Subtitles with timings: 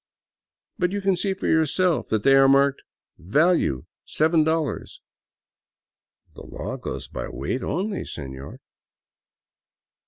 [0.79, 2.81] "But you can see for yourself that they are marked'
[3.39, 4.43] Value $7.'
[6.33, 8.59] ""The law goes by weight only, senor."